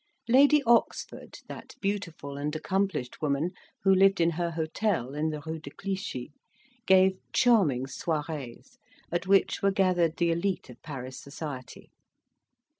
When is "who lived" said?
3.83-4.19